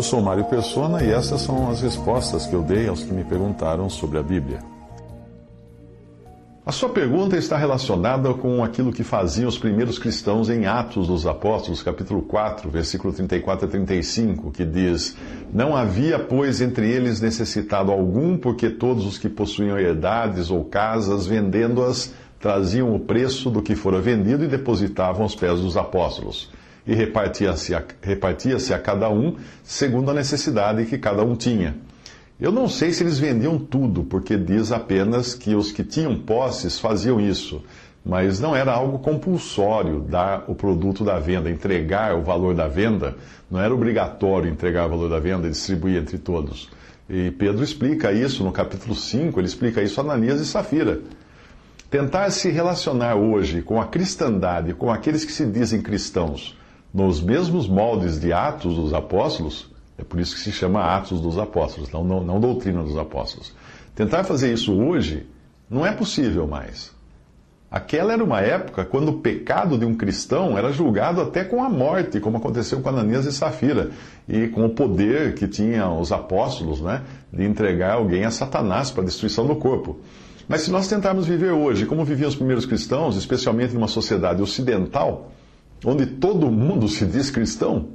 Eu 0.00 0.04
sou 0.04 0.22
Mário 0.22 0.46
Persona 0.46 1.04
e 1.04 1.10
essas 1.10 1.42
são 1.42 1.70
as 1.70 1.82
respostas 1.82 2.46
que 2.46 2.54
eu 2.54 2.62
dei 2.62 2.88
aos 2.88 3.02
que 3.02 3.12
me 3.12 3.22
perguntaram 3.22 3.90
sobre 3.90 4.16
a 4.16 4.22
Bíblia. 4.22 4.60
A 6.64 6.72
sua 6.72 6.88
pergunta 6.88 7.36
está 7.36 7.58
relacionada 7.58 8.32
com 8.32 8.64
aquilo 8.64 8.94
que 8.94 9.04
faziam 9.04 9.46
os 9.46 9.58
primeiros 9.58 9.98
cristãos 9.98 10.48
em 10.48 10.64
Atos 10.64 11.06
dos 11.06 11.26
Apóstolos, 11.26 11.82
capítulo 11.82 12.22
4, 12.22 12.70
versículo 12.70 13.12
34 13.12 13.66
a 13.66 13.68
35, 13.68 14.50
que 14.50 14.64
diz: 14.64 15.14
Não 15.52 15.76
havia, 15.76 16.18
pois, 16.18 16.62
entre 16.62 16.90
eles 16.90 17.20
necessitado 17.20 17.92
algum, 17.92 18.38
porque 18.38 18.70
todos 18.70 19.04
os 19.04 19.18
que 19.18 19.28
possuíam 19.28 19.78
herdades 19.78 20.50
ou 20.50 20.64
casas, 20.64 21.26
vendendo-as, 21.26 22.14
traziam 22.40 22.94
o 22.94 23.00
preço 23.00 23.50
do 23.50 23.60
que 23.60 23.74
fora 23.74 24.00
vendido 24.00 24.44
e 24.44 24.48
depositavam 24.48 25.24
aos 25.24 25.34
pés 25.34 25.60
dos 25.60 25.76
apóstolos. 25.76 26.48
E 26.86 26.94
repartia-se 26.94 27.74
a, 27.74 27.82
repartia 28.02 28.56
a 28.56 28.78
cada 28.78 29.10
um 29.10 29.36
segundo 29.62 30.10
a 30.10 30.14
necessidade 30.14 30.86
que 30.86 30.98
cada 30.98 31.22
um 31.22 31.36
tinha. 31.36 31.76
Eu 32.40 32.50
não 32.50 32.68
sei 32.68 32.90
se 32.92 33.02
eles 33.02 33.18
vendiam 33.18 33.58
tudo, 33.58 34.02
porque 34.02 34.36
diz 34.38 34.72
apenas 34.72 35.34
que 35.34 35.54
os 35.54 35.70
que 35.70 35.84
tinham 35.84 36.18
posses 36.18 36.78
faziam 36.78 37.20
isso, 37.20 37.62
mas 38.02 38.40
não 38.40 38.56
era 38.56 38.72
algo 38.72 38.98
compulsório 38.98 40.00
dar 40.00 40.44
o 40.48 40.54
produto 40.54 41.04
da 41.04 41.18
venda, 41.18 41.50
entregar 41.50 42.16
o 42.16 42.22
valor 42.22 42.54
da 42.54 42.66
venda, 42.66 43.14
não 43.50 43.60
era 43.60 43.74
obrigatório 43.74 44.50
entregar 44.50 44.86
o 44.86 44.88
valor 44.88 45.10
da 45.10 45.20
venda 45.20 45.46
e 45.46 45.50
distribuir 45.50 46.00
entre 46.00 46.16
todos. 46.16 46.70
E 47.10 47.30
Pedro 47.32 47.62
explica 47.62 48.10
isso 48.10 48.42
no 48.42 48.52
capítulo 48.52 48.94
5, 48.94 49.38
ele 49.38 49.46
explica 49.46 49.82
isso 49.82 50.00
a 50.00 50.04
Ananias 50.04 50.40
e 50.40 50.46
Safira. 50.46 51.00
Tentar 51.90 52.30
se 52.30 52.48
relacionar 52.50 53.16
hoje 53.16 53.62
com 53.62 53.80
a 53.80 53.86
cristandade, 53.86 54.72
com 54.72 54.90
aqueles 54.90 55.24
que 55.24 55.32
se 55.32 55.44
dizem 55.44 55.82
cristãos, 55.82 56.56
nos 56.92 57.20
mesmos 57.20 57.68
moldes 57.68 58.20
de 58.20 58.32
Atos 58.32 58.74
dos 58.74 58.92
Apóstolos, 58.92 59.70
é 59.96 60.02
por 60.02 60.18
isso 60.18 60.34
que 60.34 60.40
se 60.40 60.50
chama 60.50 60.82
Atos 60.82 61.20
dos 61.20 61.38
Apóstolos, 61.38 61.90
não, 61.90 62.02
não, 62.02 62.24
não 62.24 62.40
doutrina 62.40 62.82
dos 62.82 62.96
apóstolos. 62.96 63.52
Tentar 63.94 64.24
fazer 64.24 64.52
isso 64.52 64.72
hoje 64.72 65.26
não 65.68 65.84
é 65.86 65.92
possível 65.92 66.46
mais. 66.46 66.90
Aquela 67.70 68.12
era 68.12 68.24
uma 68.24 68.40
época 68.40 68.84
quando 68.84 69.10
o 69.10 69.18
pecado 69.18 69.78
de 69.78 69.84
um 69.84 69.94
cristão 69.94 70.58
era 70.58 70.72
julgado 70.72 71.20
até 71.20 71.44
com 71.44 71.62
a 71.62 71.68
morte, 71.68 72.18
como 72.18 72.38
aconteceu 72.38 72.80
com 72.80 72.88
Ananias 72.88 73.26
e 73.26 73.32
Safira, 73.32 73.90
e 74.28 74.48
com 74.48 74.66
o 74.66 74.70
poder 74.70 75.34
que 75.34 75.46
tinham 75.46 76.00
os 76.00 76.10
apóstolos 76.10 76.80
né, 76.80 77.02
de 77.32 77.44
entregar 77.44 77.92
alguém 77.92 78.24
a 78.24 78.30
Satanás 78.32 78.90
para 78.90 79.02
a 79.02 79.06
destruição 79.06 79.46
do 79.46 79.54
corpo. 79.54 80.00
Mas 80.48 80.62
se 80.62 80.70
nós 80.72 80.88
tentarmos 80.88 81.28
viver 81.28 81.52
hoje 81.52 81.86
como 81.86 82.04
viviam 82.04 82.28
os 82.28 82.34
primeiros 82.34 82.66
cristãos, 82.66 83.16
especialmente 83.16 83.72
numa 83.72 83.86
sociedade 83.86 84.42
ocidental, 84.42 85.30
onde 85.84 86.06
todo 86.06 86.50
mundo 86.50 86.88
se 86.88 87.06
diz 87.06 87.30
cristão, 87.30 87.88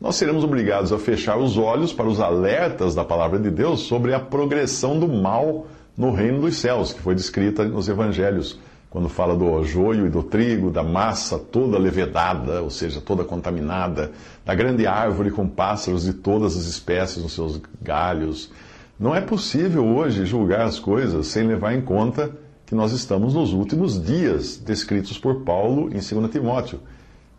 nós 0.00 0.16
seremos 0.16 0.42
obrigados 0.42 0.92
a 0.92 0.98
fechar 0.98 1.38
os 1.38 1.56
olhos 1.56 1.92
para 1.92 2.08
os 2.08 2.20
alertas 2.20 2.94
da 2.94 3.04
palavra 3.04 3.38
de 3.38 3.50
Deus 3.50 3.82
sobre 3.82 4.12
a 4.12 4.18
progressão 4.18 4.98
do 4.98 5.06
mal 5.06 5.66
no 5.96 6.10
reino 6.10 6.40
dos 6.40 6.56
céus, 6.56 6.92
que 6.92 7.00
foi 7.00 7.14
descrita 7.14 7.64
nos 7.64 7.88
evangelhos, 7.88 8.58
quando 8.90 9.08
fala 9.08 9.36
do 9.36 9.62
joio 9.62 10.06
e 10.06 10.10
do 10.10 10.22
trigo, 10.22 10.70
da 10.70 10.82
massa 10.82 11.38
toda 11.38 11.78
levedada, 11.78 12.60
ou 12.62 12.68
seja, 12.68 13.00
toda 13.00 13.24
contaminada, 13.24 14.10
da 14.44 14.54
grande 14.54 14.86
árvore 14.86 15.30
com 15.30 15.48
pássaros 15.48 16.04
de 16.04 16.14
todas 16.14 16.56
as 16.56 16.64
espécies 16.64 17.22
nos 17.22 17.32
seus 17.32 17.60
galhos. 17.80 18.50
Não 18.98 19.14
é 19.14 19.20
possível 19.20 19.86
hoje 19.86 20.26
julgar 20.26 20.62
as 20.62 20.78
coisas 20.78 21.28
sem 21.28 21.46
levar 21.46 21.74
em 21.74 21.80
conta 21.80 22.30
que 22.66 22.74
nós 22.74 22.92
estamos 22.92 23.34
nos 23.34 23.52
últimos 23.52 24.02
dias 24.02 24.56
descritos 24.56 25.16
por 25.18 25.42
Paulo 25.42 25.88
em 25.88 26.00
2 26.00 26.30
Timóteo 26.30 26.80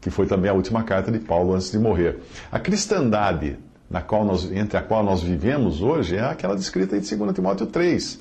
que 0.03 0.09
foi 0.09 0.27
também 0.27 0.51
a 0.51 0.53
última 0.53 0.83
carta 0.83 1.09
de 1.09 1.17
Paulo 1.17 1.53
antes 1.53 1.71
de 1.71 1.79
morrer. 1.79 2.19
A 2.51 2.59
cristandade 2.59 3.57
na 3.89 4.01
qual 4.01 4.25
nós, 4.25 4.51
entre 4.51 4.77
a 4.77 4.81
qual 4.81 5.03
nós 5.03 5.23
vivemos 5.23 5.81
hoje 5.81 6.17
é 6.17 6.21
aquela 6.21 6.55
descrita 6.55 6.97
em 6.97 6.99
2 6.99 7.33
Timóteo 7.33 7.65
3. 7.67 8.19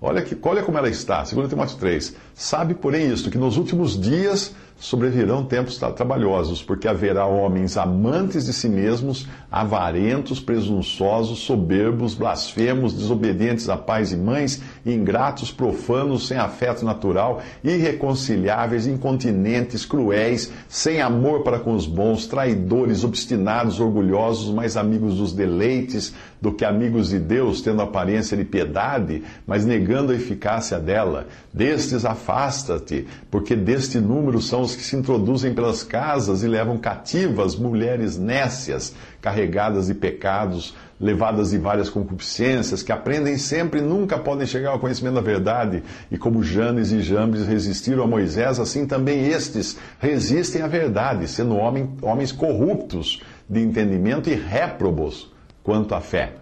Olha, 0.00 0.22
que, 0.22 0.38
olha 0.42 0.62
como 0.62 0.78
ela 0.78 0.88
está, 0.88 1.22
2 1.22 1.48
Timóteo 1.48 1.76
3. 1.76 2.14
Sabe, 2.34 2.74
porém, 2.74 3.12
isto, 3.12 3.30
que 3.30 3.38
nos 3.38 3.56
últimos 3.56 4.00
dias 4.00 4.54
sobrevirão 4.78 5.44
tempos 5.44 5.76
trabalhosos, 5.76 6.62
porque 6.62 6.86
haverá 6.86 7.26
homens 7.26 7.76
amantes 7.76 8.46
de 8.46 8.52
si 8.52 8.68
mesmos, 8.68 9.26
avarentos, 9.50 10.38
presunçosos, 10.38 11.40
soberbos, 11.40 12.14
blasfemos, 12.14 12.92
desobedientes 12.92 13.68
a 13.68 13.76
pais 13.76 14.12
e 14.12 14.16
mães, 14.16 14.62
ingratos, 14.86 15.50
profanos, 15.50 16.28
sem 16.28 16.38
afeto 16.38 16.84
natural, 16.84 17.42
irreconciliáveis, 17.64 18.86
incontinentes, 18.86 19.84
cruéis, 19.84 20.52
sem 20.68 21.00
amor 21.00 21.42
para 21.42 21.58
com 21.58 21.74
os 21.74 21.86
bons, 21.86 22.26
traidores, 22.26 23.02
obstinados, 23.02 23.80
orgulhosos, 23.80 24.54
mais 24.54 24.76
amigos 24.76 25.16
dos 25.16 25.32
deleites 25.32 26.14
do 26.40 26.52
que 26.52 26.64
amigos 26.64 27.08
de 27.08 27.18
Deus, 27.18 27.60
tendo 27.60 27.82
aparência 27.82 28.36
de 28.36 28.44
piedade, 28.44 29.24
mas 29.44 29.64
negando 29.64 30.12
a 30.12 30.14
eficácia 30.14 30.78
dela. 30.78 31.26
Destes 31.52 32.04
afasta-te, 32.04 33.08
porque 33.28 33.56
deste 33.56 33.98
número 33.98 34.40
são 34.40 34.67
os 34.68 34.76
que 34.76 34.82
se 34.82 34.96
introduzem 34.96 35.54
pelas 35.54 35.82
casas 35.82 36.42
e 36.42 36.46
levam 36.46 36.76
cativas 36.76 37.56
mulheres 37.56 38.18
nécias, 38.18 38.94
carregadas 39.20 39.86
de 39.86 39.94
pecados, 39.94 40.74
levadas 41.00 41.50
de 41.50 41.58
várias 41.58 41.88
concupiscências, 41.88 42.82
que 42.82 42.92
aprendem 42.92 43.38
sempre 43.38 43.80
e 43.80 43.82
nunca 43.82 44.18
podem 44.18 44.46
chegar 44.46 44.70
ao 44.70 44.78
conhecimento 44.78 45.14
da 45.14 45.20
verdade. 45.20 45.82
E 46.10 46.18
como 46.18 46.42
Janes 46.42 46.92
e 46.92 47.00
Jambres 47.00 47.46
resistiram 47.46 48.02
a 48.02 48.06
Moisés, 48.06 48.60
assim 48.60 48.86
também 48.86 49.26
estes 49.26 49.78
resistem 49.98 50.62
à 50.62 50.66
verdade, 50.66 51.26
sendo 51.26 51.56
homem, 51.56 51.90
homens 52.02 52.30
corruptos 52.30 53.22
de 53.48 53.60
entendimento 53.60 54.28
e 54.28 54.34
réprobos 54.34 55.32
quanto 55.62 55.94
à 55.94 56.00
fé. 56.00 56.34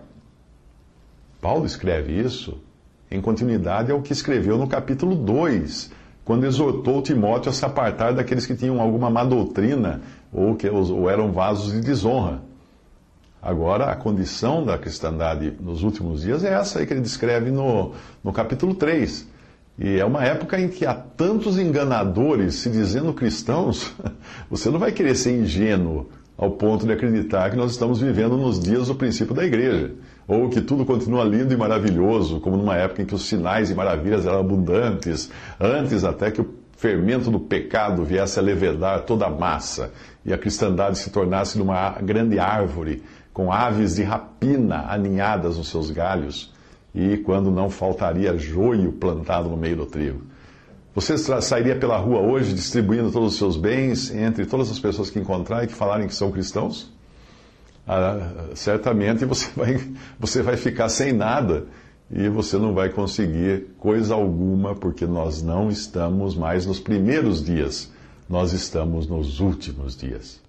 Paulo 1.40 1.64
escreve 1.64 2.12
isso 2.12 2.60
em 3.08 3.20
continuidade 3.20 3.92
ao 3.92 4.02
que 4.02 4.12
escreveu 4.12 4.58
no 4.58 4.66
capítulo 4.66 5.14
2, 5.14 5.92
quando 6.26 6.44
exortou 6.44 7.00
Timóteo 7.00 7.50
a 7.50 7.52
se 7.52 7.64
apartar 7.64 8.12
daqueles 8.12 8.44
que 8.44 8.56
tinham 8.56 8.80
alguma 8.80 9.08
má 9.08 9.22
doutrina 9.24 10.02
ou 10.32 10.56
que 10.56 10.68
ou 10.68 11.08
eram 11.08 11.30
vasos 11.30 11.72
de 11.72 11.80
desonra. 11.80 12.42
Agora, 13.40 13.92
a 13.92 13.94
condição 13.94 14.64
da 14.64 14.76
cristandade 14.76 15.56
nos 15.60 15.84
últimos 15.84 16.22
dias 16.22 16.42
é 16.42 16.52
essa 16.52 16.80
aí 16.80 16.86
que 16.86 16.92
ele 16.92 17.00
descreve 17.00 17.52
no, 17.52 17.92
no 18.24 18.32
capítulo 18.32 18.74
3. 18.74 19.28
E 19.78 20.00
é 20.00 20.04
uma 20.04 20.24
época 20.24 20.60
em 20.60 20.68
que 20.68 20.84
há 20.84 20.94
tantos 20.94 21.60
enganadores 21.60 22.56
se 22.56 22.70
dizendo 22.70 23.14
cristãos, 23.14 23.94
você 24.50 24.68
não 24.68 24.80
vai 24.80 24.90
querer 24.90 25.14
ser 25.14 25.30
ingênuo 25.30 26.08
ao 26.36 26.50
ponto 26.50 26.84
de 26.84 26.92
acreditar 26.92 27.50
que 27.50 27.56
nós 27.56 27.70
estamos 27.70 28.00
vivendo 28.00 28.36
nos 28.36 28.58
dias 28.58 28.88
do 28.88 28.96
princípio 28.96 29.32
da 29.32 29.44
igreja, 29.44 29.92
ou 30.28 30.48
que 30.48 30.60
tudo 30.60 30.84
continua 30.84 31.24
lindo 31.24 31.54
e 31.54 31.56
maravilhoso, 31.56 32.40
como 32.40 32.56
numa 32.56 32.76
época 32.76 33.02
em 33.02 33.06
que 33.06 33.14
os 33.14 33.26
sinais 33.26 33.70
e 33.70 33.74
maravilhas 33.74 34.26
eram 34.26 34.40
abundantes, 34.40 35.30
antes 35.60 36.04
até 36.04 36.30
que 36.30 36.40
o 36.40 36.54
fermento 36.76 37.30
do 37.30 37.40
pecado 37.40 38.04
viesse 38.04 38.38
a 38.38 38.42
levedar 38.42 39.02
toda 39.02 39.26
a 39.26 39.30
massa 39.30 39.92
e 40.24 40.32
a 40.32 40.38
cristandade 40.38 40.98
se 40.98 41.10
tornasse 41.10 41.58
numa 41.58 41.90
grande 42.02 42.38
árvore 42.38 43.02
com 43.32 43.52
aves 43.52 43.96
de 43.96 44.02
rapina 44.02 44.86
aninhadas 44.88 45.58
nos 45.58 45.68
seus 45.68 45.90
galhos, 45.90 46.52
e 46.94 47.18
quando 47.18 47.50
não 47.50 47.68
faltaria 47.68 48.36
joio 48.38 48.92
plantado 48.92 49.50
no 49.50 49.56
meio 49.56 49.76
do 49.76 49.86
trigo. 49.86 50.22
Você 50.94 51.18
sairia 51.18 51.76
pela 51.76 51.98
rua 51.98 52.20
hoje 52.20 52.54
distribuindo 52.54 53.12
todos 53.12 53.34
os 53.34 53.38
seus 53.38 53.54
bens 53.54 54.10
entre 54.10 54.46
todas 54.46 54.70
as 54.70 54.78
pessoas 54.78 55.10
que 55.10 55.18
encontrar 55.18 55.62
e 55.62 55.66
que 55.66 55.74
falarem 55.74 56.08
que 56.08 56.14
são 56.14 56.32
cristãos? 56.32 56.90
ah, 57.86 58.50
certamente 58.54 59.24
você 59.24 59.50
vai, 59.54 59.80
você 60.18 60.42
vai 60.42 60.56
ficar 60.56 60.88
sem 60.88 61.12
nada 61.12 61.66
e 62.10 62.28
você 62.28 62.56
não 62.56 62.74
vai 62.74 62.88
conseguir 62.88 63.68
coisa 63.78 64.14
alguma, 64.14 64.74
porque 64.74 65.06
nós 65.06 65.42
não 65.42 65.68
estamos 65.68 66.36
mais 66.36 66.66
nos 66.66 66.80
primeiros 66.80 67.44
dias, 67.44 67.92
nós 68.28 68.52
estamos 68.52 69.06
nos 69.06 69.40
últimos 69.40 69.96
dias. 69.96 70.40